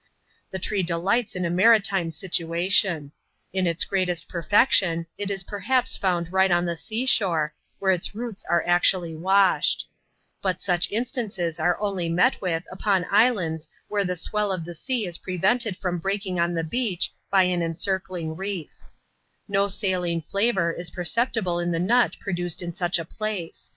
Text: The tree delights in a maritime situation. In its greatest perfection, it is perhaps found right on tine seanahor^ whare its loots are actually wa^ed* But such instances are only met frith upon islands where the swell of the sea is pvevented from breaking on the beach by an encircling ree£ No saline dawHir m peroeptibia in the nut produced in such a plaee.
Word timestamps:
The 0.49 0.57
tree 0.57 0.81
delights 0.81 1.35
in 1.35 1.45
a 1.45 1.51
maritime 1.51 2.09
situation. 2.09 3.11
In 3.53 3.67
its 3.67 3.85
greatest 3.85 4.27
perfection, 4.27 5.05
it 5.15 5.29
is 5.29 5.43
perhaps 5.43 5.95
found 5.95 6.33
right 6.33 6.49
on 6.49 6.65
tine 6.65 6.73
seanahor^ 6.73 7.51
whare 7.79 7.91
its 7.93 8.15
loots 8.15 8.43
are 8.45 8.63
actually 8.65 9.13
wa^ed* 9.13 9.83
But 10.41 10.59
such 10.59 10.89
instances 10.89 11.59
are 11.59 11.79
only 11.79 12.09
met 12.09 12.37
frith 12.37 12.65
upon 12.71 13.05
islands 13.11 13.69
where 13.89 14.03
the 14.03 14.15
swell 14.15 14.51
of 14.51 14.65
the 14.65 14.73
sea 14.73 15.05
is 15.05 15.19
pvevented 15.19 15.75
from 15.75 15.99
breaking 15.99 16.39
on 16.39 16.55
the 16.55 16.63
beach 16.63 17.13
by 17.29 17.43
an 17.43 17.61
encircling 17.61 18.35
ree£ 18.35 18.69
No 19.47 19.67
saline 19.67 20.23
dawHir 20.33 20.79
m 20.79 20.83
peroeptibia 20.83 21.61
in 21.61 21.69
the 21.71 21.79
nut 21.79 22.15
produced 22.19 22.63
in 22.63 22.73
such 22.73 22.97
a 22.97 23.05
plaee. 23.05 23.51